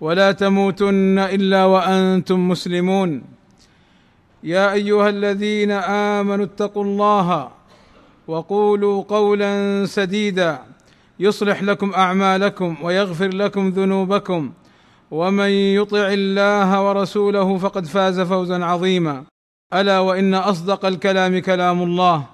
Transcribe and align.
ولا 0.00 0.32
تموتن 0.32 1.18
إلا 1.18 1.64
وأنتم 1.64 2.48
مسلمون. 2.48 3.22
يا 4.42 4.72
أيها 4.72 5.08
الذين 5.08 5.70
آمنوا 5.70 6.44
اتقوا 6.44 6.84
الله 6.84 7.48
وقولوا 8.28 9.02
قولا 9.02 9.84
سديدا. 9.86 10.58
يصلح 11.20 11.62
لكم 11.62 11.94
أعمالكم 11.94 12.76
ويغفر 12.82 13.28
لكم 13.28 13.68
ذنوبكم. 13.68 14.52
ومن 15.10 15.48
يطع 15.48 16.08
الله 16.12 16.82
ورسوله 16.88 17.58
فقد 17.58 17.86
فاز 17.86 18.20
فوزا 18.20 18.64
عظيما. 18.64 19.24
ألا 19.74 19.98
وإن 19.98 20.34
أصدق 20.34 20.84
الكلام 20.84 21.38
كلام 21.38 21.82
الله 21.82 22.24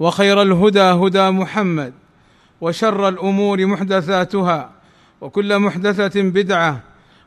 وخير 0.00 0.42
الهدى 0.42 0.80
هدى 0.80 1.30
محمد 1.30 1.92
وشر 2.60 3.08
الأمور 3.08 3.66
محدثاتها 3.66 4.70
وكل 5.20 5.58
محدثة 5.58 6.22
بدعة 6.22 6.80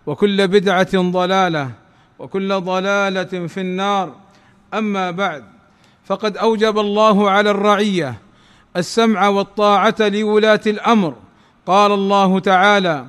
وكل 0.08 0.48
بدعة 0.48 1.12
ضلالة 1.12 1.72
وكل 2.20 2.62
ضلالة 2.62 3.48
في 3.48 3.62
النار. 3.62 4.14
أما 4.74 5.12
بعد 5.12 5.44
فقد 6.06 6.38
أوجب 6.38 6.80
الله 6.80 7.30
على 7.30 7.52
الرعية 7.52 8.16
السمع 8.78 9.28
والطاعة 9.28 9.96
لولاة 10.00 10.62
الأمر. 10.68 11.16
قال 11.66 11.92
الله 11.92 12.40
تعالى 12.40 13.06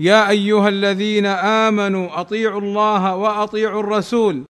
يا 0.00 0.28
أيها 0.28 0.68
الذين 0.68 1.26
آمنوا 1.66 2.20
أطيعوا 2.20 2.60
الله 2.60 3.16
وأطيعوا 3.16 3.80
الرسول 3.80 4.44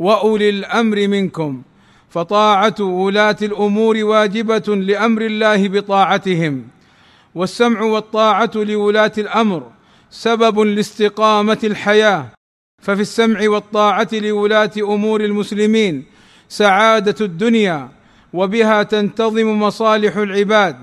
وأولي 0.00 0.50
الأمر 0.50 1.08
منكم. 1.08 1.62
فطاعة 2.08 2.74
ولاة 2.80 3.36
الأمور 3.42 3.96
واجبة 3.96 4.76
لأمر 4.76 5.22
الله 5.22 5.68
بطاعتهم 5.68 6.68
والسمع 7.34 7.80
والطاعة 7.80 8.50
لولاة 8.54 9.12
الأمر. 9.18 9.62
سبب 10.10 10.58
لاستقامة 10.58 11.58
الحياة. 11.64 12.26
ففي 12.82 13.00
السمع 13.00 13.48
والطاعة 13.48 14.08
لولاة 14.12 14.70
أمور 14.78 15.24
المسلمين 15.24 16.04
سعادة 16.48 17.14
الدنيا 17.20 17.88
وبها 18.32 18.82
تنتظم 18.82 19.62
مصالح 19.62 20.16
العباد 20.16 20.76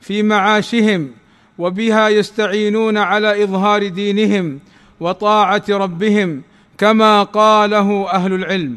في 0.00 0.22
معاشهم 0.22 1.10
وبها 1.58 2.08
يستعينون 2.08 2.96
على 2.98 3.44
إظهار 3.44 3.88
دينهم 3.88 4.60
وطاعة 5.00 5.64
ربهم 5.68 6.42
كما 6.78 7.22
قاله 7.22 8.10
أهل 8.10 8.32
العلم. 8.32 8.76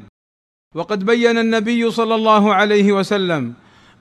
وقد 0.75 1.05
بين 1.05 1.37
النبي 1.37 1.91
صلى 1.91 2.15
الله 2.15 2.53
عليه 2.53 2.91
وسلم 2.91 3.53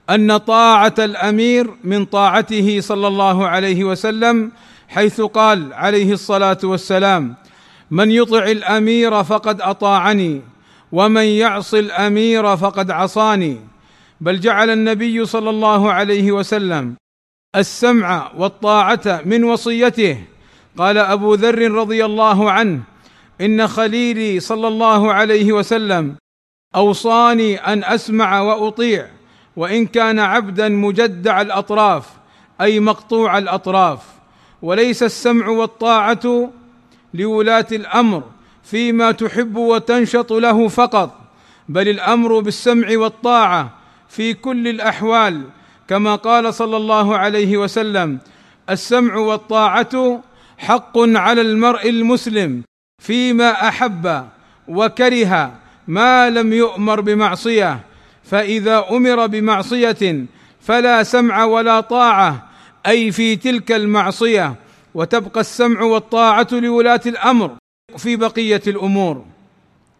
أن 0.09 0.37
طاعة 0.37 0.95
الأمير 0.99 1.69
من 1.83 2.05
طاعته 2.05 2.79
صلى 2.81 3.07
الله 3.07 3.47
عليه 3.47 3.83
وسلم 3.83 4.51
حيث 4.93 5.21
قال 5.21 5.73
عليه 5.73 6.13
الصلاة 6.13 6.57
والسلام 6.63 7.35
من 7.91 8.11
يطع 8.11 8.43
الأمير 8.43 9.23
فقد 9.23 9.61
أطاعني 9.61 10.41
ومن 10.91 11.23
يعص 11.23 11.73
الأمير 11.73 12.57
فقد 12.57 12.91
عصاني. 12.91 13.57
بل 14.21 14.39
جعل 14.39 14.69
النبي 14.69 15.25
صلى 15.25 15.49
الله 15.49 15.91
عليه 15.91 16.31
وسلم 16.31 16.95
السمع 17.55 18.31
والطاعة 18.37 19.21
من 19.25 19.43
وصيته. 19.43 20.17
قال 20.77 20.97
أبو 20.97 21.33
ذر 21.33 21.71
رضي 21.71 22.05
الله 22.05 22.51
عنه 22.51 22.81
إن 23.41 23.67
خليلي 23.67 24.39
صلى 24.39 24.67
الله 24.67 25.13
عليه 25.13 25.53
وسلم 25.53 26.15
أوصاني 26.75 27.57
أن 27.57 27.83
أسمع 27.83 28.41
وأطيع 28.41 29.07
وإن 29.55 29.85
كان 29.85 30.19
عبدا 30.19 30.69
مجدع 30.69 31.41
الأطراف 31.41 32.09
أي 32.61 32.79
مقطوع 32.79 33.37
الأطراف. 33.37 34.12
وليس 34.63 35.03
السمع 35.03 35.47
والطاعة 35.47 36.51
لولاة 37.13 37.67
الأمر 37.71 38.23
فيما 38.63 39.11
تحب 39.11 39.55
وتنشط 39.55 40.33
له 40.33 40.67
فقط 40.67 41.19
بل 41.69 41.89
الأمر 41.89 42.39
بالسمع 42.39 42.97
والطاعة 42.97 43.69
في 44.09 44.33
كل 44.33 44.67
الأحوال 44.67 45.41
كما 45.87 46.15
قال 46.15 46.53
صلى 46.53 46.77
الله 46.77 47.17
عليه 47.17 47.57
وسلم 47.57 48.19
السمع 48.69 49.15
والطاعة 49.15 50.21
حق 50.57 50.97
على 50.97 51.41
المرء 51.41 51.89
المسلم 51.89 52.63
فيما 53.01 53.67
أحب 53.67 54.27
وكره 54.67 55.51
ما 55.87 56.29
لم 56.29 56.53
يؤمر 56.53 57.01
بمعصية 57.01 57.79
فإذا 58.23 58.85
أمر 58.91 59.27
بمعصية 59.27 60.25
فلا 60.61 61.03
سمع 61.03 61.43
ولا 61.43 61.79
طاعة 61.79 62.52
أي 62.87 63.11
في 63.11 63.35
تلك 63.35 63.71
المعصية 63.71 64.55
وتبقى 64.93 65.39
السمع 65.39 65.81
والطاعة 65.81 66.47
لولاة 66.51 67.01
الأمر 67.05 67.55
في 67.97 68.15
بقية 68.15 68.61
الأمور. 68.67 69.25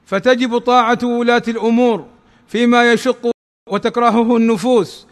فتجب 0.06 0.58
طاعة 0.58 1.00
ولاة 1.04 1.44
الأمور 1.48 2.06
فيما 2.48 2.92
يشق 2.92 3.32
وتكرهه 3.70 4.38
النفوس 4.38 5.08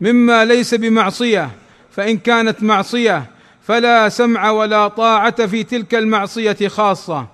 مما 0.00 0.44
ليس 0.44 0.74
بمعصية. 0.74 1.50
فإن 1.90 2.18
كانت 2.18 2.62
معصية 2.62 3.30
فلا 3.62 4.08
سمع 4.08 4.50
ولا 4.50 4.88
طاعة 4.88 5.46
في 5.46 5.64
تلك 5.64 5.94
المعصية 5.94 6.68
خاصة. 6.68 7.26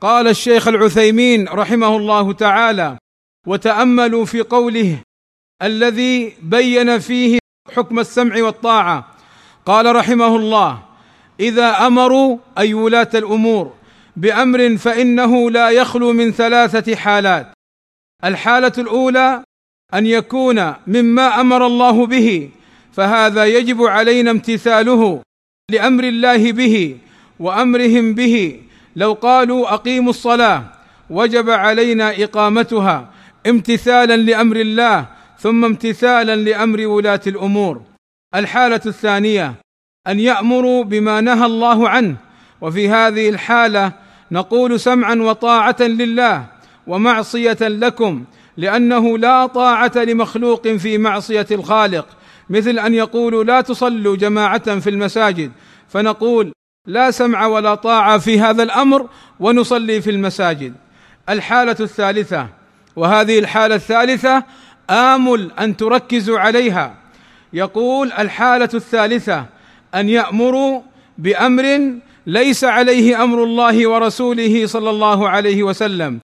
قال 0.00 0.28
الشيخ 0.28 0.68
العثيمين 0.68 1.48
رحمه 1.48 1.96
الله 1.96 2.32
تعالى 2.32 2.98
وتأملوا 3.46 4.24
في 4.24 4.40
قوله 4.40 4.98
الذي 5.62 6.36
بين 6.42 6.98
فيه 6.98 7.38
حكم 7.76 7.98
السمع 7.98 8.42
والطاعة. 8.42 9.11
قال 9.66 9.96
رحمه 9.96 10.36
الله 10.36 10.82
إذا 11.40 11.86
أمروا 11.86 12.38
أي 12.58 12.74
ولاة 12.74 13.08
الأمور 13.14 13.72
بأمر 14.16 14.76
فإنه 14.76 15.50
لا 15.50 15.70
يخلو 15.70 16.12
من 16.12 16.32
ثلاثة 16.32 16.96
حالات. 16.96 17.52
الحالة 18.24 18.72
الأولى 18.78 19.42
أن 19.94 20.06
يكون 20.06 20.74
مما 20.86 21.40
أمر 21.40 21.66
الله 21.66 22.06
به 22.06 22.50
فهذا 22.92 23.44
يجب 23.44 23.82
علينا 23.82 24.30
امتثاله 24.30 25.22
لأمر 25.70 26.04
الله 26.04 26.52
به 26.52 26.98
وأمرهم 27.40 28.14
به. 28.14 28.60
لو 28.96 29.12
قالوا 29.12 29.74
أقيموا 29.74 30.10
الصلاة 30.10 30.64
وجب 31.10 31.50
علينا 31.50 32.22
إقامتها 32.24 33.10
امتثالا 33.46 34.16
لأمر 34.16 34.56
الله 34.56 35.06
ثم 35.38 35.64
امتثالا 35.64 36.36
لأمر 36.36 36.86
ولاة 36.86 37.20
الأمور. 37.26 37.91
الحالة 38.34 38.80
الثانية 38.86 39.54
أن 40.08 40.20
يأمروا 40.20 40.84
بما 40.84 41.20
نهى 41.20 41.46
الله 41.46 41.88
عنه. 41.88 42.16
وفي 42.60 42.88
هذه 42.88 43.28
الحالة 43.28 43.92
نقول 44.30 44.80
سمعا 44.80 45.14
وطاعة 45.14 45.76
لله 45.80 46.46
ومعصية 46.86 47.58
لكم 47.60 48.24
لأنه 48.56 49.18
لا 49.18 49.46
طاعة 49.46 49.92
لمخلوق 49.96 50.68
في 50.68 50.98
معصية 50.98 51.46
الخالق. 51.50 52.06
مثل 52.50 52.78
أن 52.78 52.94
يقولوا 52.94 53.44
لا 53.44 53.60
تصلوا 53.60 54.16
جماعة 54.16 54.78
في 54.78 54.90
المساجد 54.90 55.52
فنقول 55.88 56.52
لا 56.86 57.10
سمع 57.10 57.46
ولا 57.46 57.74
طاعة 57.74 58.18
في 58.18 58.40
هذا 58.40 58.62
الأمر 58.62 59.08
ونصلي 59.40 60.00
في 60.00 60.10
المساجد. 60.10 60.74
الحالة 61.28 61.76
الثالثة 61.80 62.48
وهذه 62.96 63.38
الحالة 63.38 63.74
الثالثة 63.74 64.44
آمل 64.90 65.50
أن 65.58 65.76
تركزوا 65.76 66.38
عليها. 66.38 67.01
يقول 67.52 68.12
الحالة 68.12 68.68
الثالثة 68.74 69.46
أن 69.94 70.08
يامروا 70.08 70.80
بأمر 71.18 71.92
ليس 72.26 72.64
عليه 72.64 73.24
أمر 73.24 73.44
الله 73.44 73.88
ورسوله 73.88 74.66
صلى 74.66 74.90
الله 74.90 75.28
عليه 75.28 75.62
وسلم 75.62 76.20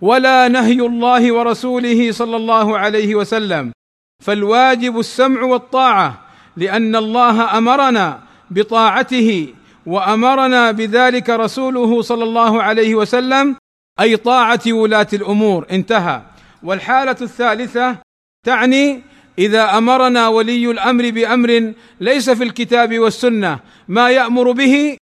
ولا 0.00 0.48
نهي 0.48 0.80
الله 0.80 1.32
ورسوله 1.32 2.12
صلى 2.12 2.36
الله 2.36 2.78
عليه 2.78 3.14
وسلم. 3.14 3.72
فالواجب 4.22 4.98
السمع 4.98 5.42
والطاعة 5.42 6.20
لأن 6.56 6.96
الله 6.96 7.58
أمرنا 7.58 8.20
بطاعته 8.50 9.54
وأمرنا 9.86 10.70
بذلك 10.70 11.30
رسوله 11.30 12.02
صلى 12.02 12.24
الله 12.24 12.62
عليه 12.62 12.94
وسلم 12.94 13.56
أي 14.00 14.16
طاعة 14.16 14.60
ولاة 14.66 15.06
الأمور. 15.12 15.66
انتهى. 15.70 16.22
والحالة 16.62 17.16
الثالثة 17.22 17.96
تعني 18.46 19.02
إذا 19.38 19.78
أمرنا 19.78 20.28
ولي 20.28 20.70
الأمر 20.70 21.10
بأمر 21.10 21.72
ليس 22.00 22.30
في 22.30 22.44
الكتاب 22.44 22.98
والسنة 22.98 23.58
ما 23.88 24.10
يأمر 24.10 24.52
به 24.52 24.96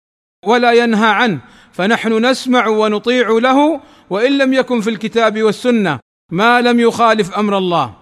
ولا 0.46 0.72
ينهى 0.72 1.10
عنه 1.10 1.40
فنحن 1.72 2.26
نسمع 2.26 2.68
ونطيع 2.68 3.30
له 3.30 3.82
وإن 4.10 4.38
لم 4.38 4.54
يكن 4.54 4.82
في 4.82 4.90
الكتاب 4.90 5.44
والسنة 5.44 6.00
ما 6.32 6.62
لم 6.62 6.80
يخالف 6.80 7.34
أمر 7.34 7.58
الله. 7.58 7.94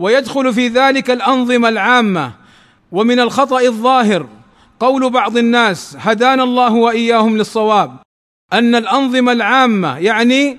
ويدخل 0.00 0.52
في 0.52 0.68
ذلك 0.68 1.10
الأنظمة 1.10 1.68
العامة 1.68 2.32
ومن 2.92 3.20
الخطأ 3.20 3.60
الظاهر 3.60 4.28
قول 4.80 5.10
بعض 5.10 5.36
الناس 5.36 5.96
هدانا 6.00 6.42
الله 6.42 6.74
وإياهم 6.74 7.36
للصواب 7.36 7.96
أن 8.52 8.74
الأنظمة 8.74 9.32
العامة 9.32 9.98
يعني 9.98 10.58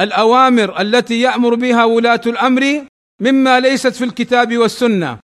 الأوامر 0.00 0.80
التي 0.80 1.20
يأمر 1.20 1.54
بها 1.54 1.84
ولاة 1.84 2.20
الأمر 2.26 2.84
مما 3.22 3.60
ليست 3.60 3.94
في 3.94 4.04
الكتاب 4.04 4.58
والسنة. 4.58 5.18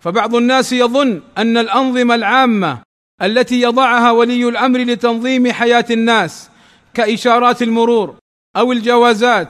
فبعض 0.00 0.34
الناس 0.34 0.72
يظن 0.72 1.20
أن 1.38 1.56
الأنظمة 1.58 2.14
العامة 2.14 2.78
التي 3.22 3.60
يضعها 3.60 4.10
ولي 4.10 4.48
الأمر 4.48 4.78
لتنظيم 4.78 5.52
حياة 5.52 5.84
الناس 5.90 6.50
كإشارات 6.94 7.62
المرور 7.62 8.14
أو 8.56 8.72
الجوازات 8.72 9.48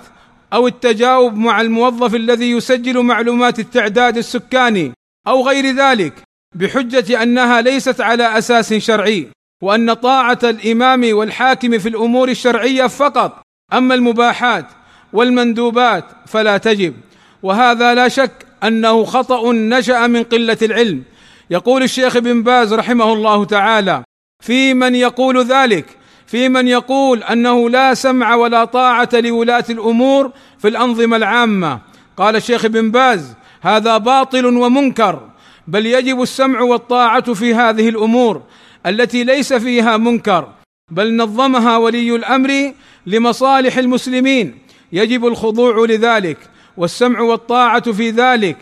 أو 0.53 0.67
التجاوب 0.67 1.35
مع 1.35 1.61
الموظف 1.61 2.15
الذي 2.15 2.51
يسجل 2.51 3.03
معلومات 3.03 3.59
التعداد 3.59 4.17
السكاني 4.17 4.93
أو 5.27 5.49
غير 5.49 5.75
ذلك 5.77 6.23
بحجة 6.55 7.23
أنها 7.23 7.61
ليست 7.61 8.01
على 8.01 8.39
أساس 8.39 8.75
شرعي 8.75 9.29
وأن 9.63 9.93
طاعة 9.93 10.39
الإمام 10.45 11.17
والحاكم 11.17 11.79
في 11.79 11.89
الأمور 11.89 12.29
الشرعية 12.29 12.87
فقط 12.87 13.43
أما 13.73 13.95
المباحات 13.95 14.67
والمندوبات 15.13 16.05
فلا 16.27 16.59
تجب. 16.59 16.95
وهذا 17.43 17.95
لا 17.95 18.09
شك 18.09 18.47
أنه 18.65 19.05
خطأ 19.05 19.53
نشأ 19.53 20.07
من 20.07 20.23
قلة 20.23 20.59
العلم. 20.63 21.03
يقول 21.51 21.83
الشيخ 21.83 22.17
ابن 22.17 22.43
باز 22.43 22.75
رحمه 22.75 23.13
الله 23.13 23.45
تعالى 23.45 24.03
في 24.45 24.75
من 24.75 24.95
يقول 24.95 25.45
ذلك 25.45 25.85
في 26.27 26.49
من 26.49 26.69
يقول 26.69 27.23
أنه 27.23 27.71
لا 27.71 27.95
سمع 27.95 28.35
ولا 28.35 28.65
طاعة 28.65 29.09
لولاة 29.13 29.65
الأمور 29.71 30.33
في 30.59 30.69
الأنظمة 30.69 31.17
العامة. 31.17 31.81
قال 32.17 32.37
الشيخ 32.37 32.65
ابن 32.65 32.91
باز 32.91 33.35
هذا 33.61 33.99
باطل 33.99 34.47
ومنكر 34.47 35.29
بل 35.69 35.87
يجب 35.87 36.23
السمع 36.23 36.61
والطاعة 36.61 37.33
في 37.35 37.55
هذه 37.55 37.89
الأمور 37.89 38.43
التي 38.87 39.25
ليس 39.25 39.53
فيها 39.53 39.97
منكر 39.97 40.49
بل 40.91 41.17
نظمها 41.17 41.77
ولي 41.77 42.17
الأمر 42.17 42.73
لمصالح 43.07 43.79
المسلمين. 43.79 44.59
يجب 44.93 45.27
الخضوع 45.27 45.87
لذلك 45.87 46.39
والسمع 46.79 47.21
والطاعة 47.21 47.93
في 47.93 48.11
ذلك 48.11 48.57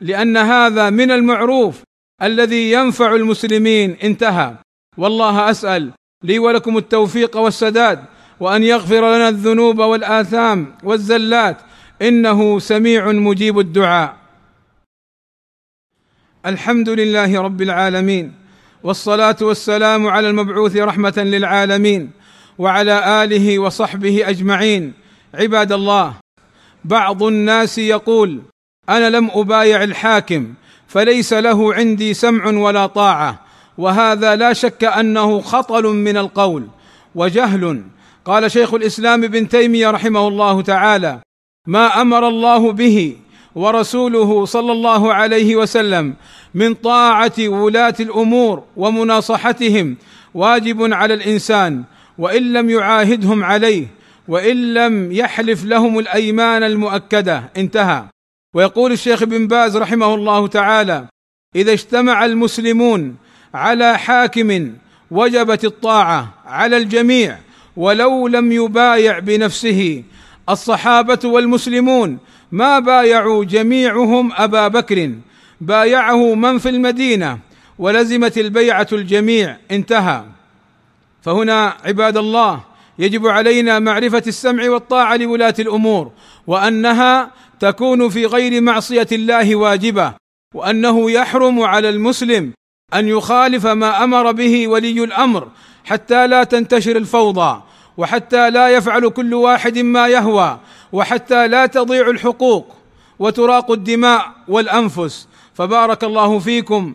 لأن 0.00 0.36
هذا 0.36 0.90
من 0.90 1.10
المعروف 1.10 1.82
الذي 2.22 2.72
ينفع 2.72 3.14
المسلمين. 3.14 3.96
انتهى. 4.02 4.54
والله 4.98 5.50
أسأل 5.50 5.92
لي 6.24 6.38
ولكم 6.38 6.76
التوفيق 6.76 7.36
والسداد 7.36 8.04
وأن 8.40 8.62
يغفر 8.62 9.16
لنا 9.16 9.28
الذنوب 9.28 9.78
والآثام 9.78 10.74
والزلات. 10.84 11.56
إنه 12.02 12.58
سميع 12.58 13.12
مجيب 13.12 13.58
الدعاء. 13.58 14.16
الحمد 16.46 16.88
لله 16.88 17.42
رب 17.42 17.62
العالمين 17.62 18.32
والصلاة 18.82 19.36
والسلام 19.40 20.06
على 20.06 20.30
المبعوث 20.30 20.76
رحمة 20.76 21.14
للعالمين 21.16 22.10
وعلى 22.58 23.24
آله 23.24 23.58
وصحبه 23.58 24.28
أجمعين. 24.28 24.92
عباد 25.34 25.72
الله 25.72 26.25
بعض 26.84 27.22
الناس 27.22 27.78
يقول 27.78 28.42
أنا 28.88 29.10
لم 29.10 29.30
أبايع 29.34 29.82
الحاكم 29.82 30.54
فليس 30.86 31.32
له 31.32 31.74
عندي 31.74 32.14
سمع 32.14 32.46
ولا 32.46 32.86
طاعة 32.86 33.40
وهذا 33.78 34.36
لا 34.36 34.52
شك 34.52 34.84
أنه 34.84 35.40
خطل 35.40 35.82
من 35.82 36.16
القول. 36.16 36.66
وجهل. 37.14 37.82
قال 38.24 38.50
شيخ 38.50 38.74
الإسلام 38.74 39.24
ابن 39.24 39.48
تيمية 39.48 39.90
رحمه 39.90 40.28
الله 40.28 40.62
تعالى 40.62 41.20
ما 41.66 42.00
أمر 42.00 42.28
الله 42.28 42.72
به 42.72 43.16
ورسوله 43.54 44.44
صلى 44.44 44.72
الله 44.72 45.14
عليه 45.14 45.56
وسلم 45.56 46.14
من 46.54 46.74
طاعة 46.74 47.32
ولاة 47.38 47.94
الأمور 48.00 48.62
ومناصحتهم 48.76 49.96
واجب 50.34 50.92
على 50.92 51.14
الإنسان 51.14 51.84
وإن 52.18 52.52
لم 52.52 52.70
يعاهدهم 52.70 53.44
عليه 53.44 53.86
وإن 54.28 54.74
لم 54.74 55.12
يحلف 55.12 55.64
لهم 55.64 55.98
الأيمان 55.98 56.62
المؤكدة. 56.62 57.50
انتهى. 57.56 58.04
ويقول 58.54 58.92
الشيخ 58.92 59.24
بن 59.24 59.46
باز 59.46 59.76
رحمه 59.76 60.14
الله 60.14 60.46
تعالى 60.46 61.06
إذا 61.56 61.72
اجتمع 61.72 62.24
المسلمون 62.24 63.16
على 63.54 63.98
حاكم 63.98 64.72
وجبت 65.10 65.64
الطاعة 65.64 66.34
على 66.46 66.76
الجميع 66.76 67.38
ولو 67.76 68.28
لم 68.28 68.52
يبايع 68.52 69.18
بنفسه 69.18 70.02
الصحابة 70.48 71.18
والمسلمون 71.24 72.18
ما 72.52 72.78
بايعوا 72.78 73.44
جميعهم 73.44 74.32
أبا 74.32 74.68
بكر 74.68 75.12
بايعه 75.60 76.34
من 76.34 76.58
في 76.58 76.68
المدينة 76.68 77.38
ولزمت 77.78 78.38
البيعة 78.38 78.88
الجميع. 78.92 79.56
انتهى. 79.70 80.24
فهنا 81.22 81.76
عباد 81.84 82.16
الله 82.16 82.60
يجب 82.98 83.26
علينا 83.26 83.78
معرفة 83.78 84.22
السمع 84.26 84.70
والطاعة 84.70 85.16
لولاة 85.16 85.54
الأمور 85.58 86.12
وأنها 86.46 87.30
تكون 87.60 88.08
في 88.08 88.26
غير 88.26 88.60
معصية 88.60 89.06
الله 89.12 89.56
واجبة 89.56 90.14
وأنه 90.54 91.10
يحرم 91.10 91.60
على 91.62 91.88
المسلم 91.88 92.52
أن 92.94 93.08
يخالف 93.08 93.66
ما 93.66 94.04
أمر 94.04 94.32
به 94.32 94.68
ولي 94.68 95.04
الأمر 95.04 95.48
حتى 95.84 96.26
لا 96.26 96.44
تنتشر 96.44 96.96
الفوضى 96.96 97.62
وحتى 97.96 98.50
لا 98.50 98.68
يفعل 98.68 99.08
كل 99.08 99.34
واحد 99.34 99.78
ما 99.78 100.08
يهوى 100.08 100.60
وحتى 100.92 101.48
لا 101.48 101.66
تضيع 101.66 102.10
الحقوق 102.10 102.76
وتراق 103.18 103.70
الدماء 103.70 104.32
والأنفس. 104.48 105.28
فبارك 105.54 106.04
الله 106.04 106.38
فيكم. 106.38 106.94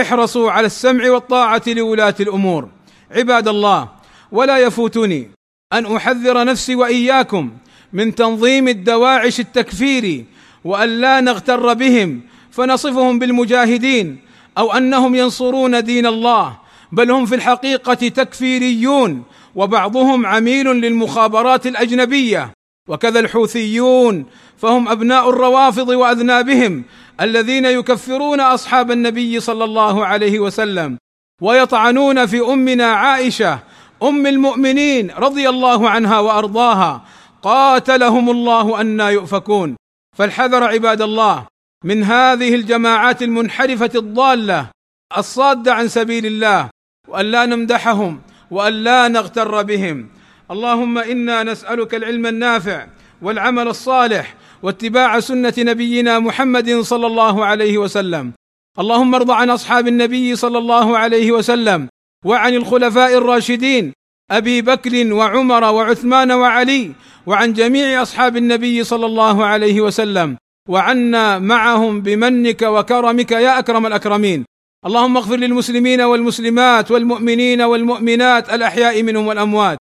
احرصوا 0.00 0.50
على 0.50 0.66
السمع 0.66 1.10
والطاعة 1.10 1.62
لولاة 1.66 2.14
الأمور. 2.20 2.68
عباد 3.10 3.48
الله 3.48 3.88
ولا 4.32 4.58
يفوتني 4.58 5.30
أن 5.78 5.96
أحذر 5.96 6.44
نفسي 6.44 6.74
وإياكم 6.74 7.52
من 7.92 8.14
تنظيم 8.14 8.68
الدواعش 8.68 9.40
التكفيري 9.40 10.24
وأن 10.64 10.88
لا 10.88 11.20
نغتر 11.20 11.74
بهم 11.74 12.20
فنصفهم 12.50 13.18
بالمجاهدين 13.18 14.18
أو 14.58 14.72
أنهم 14.72 15.14
ينصرون 15.14 15.84
دين 15.84 16.06
الله 16.06 16.58
بل 16.92 17.10
هم 17.10 17.26
في 17.26 17.34
الحقيقة 17.34 17.94
تكفيريون 17.94 19.24
وبعضهم 19.54 20.26
عميل 20.26 20.66
للمخابرات 20.66 21.66
الأجنبية. 21.66 22.52
وكذا 22.88 23.20
الحوثيون 23.20 24.26
فهم 24.56 24.88
أبناء 24.88 25.30
الروافض 25.30 25.88
وأذنابهم 25.88 26.84
الذين 27.20 27.64
يكفرون 27.64 28.40
أصحاب 28.40 28.90
النبي 28.90 29.40
صلى 29.40 29.64
الله 29.64 30.06
عليه 30.06 30.38
وسلم 30.38 30.98
ويطعنون 31.42 32.26
في 32.26 32.40
أمنا 32.40 32.86
عائشة 32.86 33.58
أم 34.02 34.26
المؤمنين 34.26 35.10
رضي 35.10 35.48
الله 35.48 35.90
عنها 35.90 36.18
وأرضاها 36.20 37.04
قاتلهم 37.42 38.30
الله 38.30 38.80
أنا 38.80 39.10
يؤفكون. 39.10 39.76
فالحذر 40.16 40.64
عباد 40.64 41.02
الله 41.02 41.46
من 41.84 42.04
هذه 42.04 42.54
الجماعات 42.54 43.22
المنحرفة 43.22 43.90
الضالة 43.94 44.70
الصادة 45.18 45.74
عن 45.74 45.88
سبيل 45.88 46.26
الله 46.26 46.70
وأن 47.08 47.26
لا 47.26 47.46
نمدحهم 47.46 48.20
وأن 48.50 48.72
لا 48.72 49.08
نغتر 49.08 49.62
بهم. 49.62 50.08
اللهم 50.50 50.98
إنا 50.98 51.42
نسألك 51.42 51.94
العلم 51.94 52.26
النافع 52.26 52.86
والعمل 53.22 53.68
الصالح 53.68 54.34
واتباع 54.62 55.20
سنة 55.20 55.54
نبينا 55.58 56.18
محمد 56.18 56.80
صلى 56.80 57.06
الله 57.06 57.44
عليه 57.44 57.78
وسلم. 57.78 58.32
اللهم 58.78 59.14
ارض 59.14 59.30
عن 59.30 59.50
أصحاب 59.50 59.88
النبي 59.88 60.36
صلى 60.36 60.58
الله 60.58 60.98
عليه 60.98 61.32
وسلم. 61.32 61.88
وعن 62.26 62.54
الخلفاء 62.54 63.18
الراشدين 63.18 63.92
أبي 64.30 64.62
بكر 64.62 65.12
وعمر 65.12 65.64
وعثمان 65.64 66.32
وعلي 66.32 66.92
وعن 67.26 67.52
جميع 67.52 68.02
أصحاب 68.02 68.36
النبي 68.36 68.84
صلى 68.84 69.06
الله 69.06 69.44
عليه 69.44 69.80
وسلم 69.80 70.36
وعنا 70.68 71.38
معهم 71.38 72.00
بمنك 72.02 72.62
وكرمك 72.62 73.32
يا 73.32 73.58
أكرم 73.58 73.86
الأكرمين. 73.86 74.44
اللهم 74.86 75.16
اغفر 75.16 75.36
للمسلمين 75.36 76.00
والمسلمات 76.00 76.90
والمؤمنين 76.90 77.62
والمؤمنات 77.62 78.54
الأحياء 78.54 79.02
منهم 79.02 79.26
والأموات. 79.26 79.78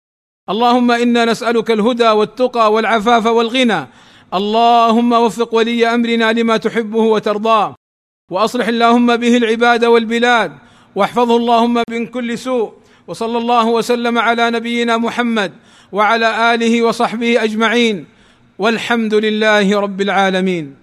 اللهم 0.49 0.91
إنا 0.91 1.25
نسألك 1.25 1.71
الهدى 1.71 2.09
والتقى 2.09 2.73
والعفاف 2.73 3.25
والغنى. 3.25 3.87
اللهم 4.33 5.11
وفق 5.13 5.55
ولي 5.55 5.87
أمرنا 5.87 6.31
لما 6.31 6.57
تحبه 6.57 6.99
وترضاه 6.99 7.75
وأصلح 8.31 8.67
اللهم 8.67 9.15
به 9.15 9.37
العباد 9.37 9.85
والبلاد. 9.85 10.51
واحفظه 10.95 11.35
اللهم 11.37 11.83
من 11.89 12.07
كل 12.07 12.37
سوء 12.37 12.73
وصلى 13.07 13.37
الله 13.37 13.65
وسلم 13.67 14.17
على 14.17 14.51
نبينا 14.51 14.97
محمد 14.97 15.51
وعلى 15.91 16.53
آله 16.53 16.81
وصحبه 16.81 17.43
أجمعين 17.43 18.05
والحمد 18.59 19.13
لله 19.13 19.79
رب 19.79 20.01
العالمين. 20.01 20.82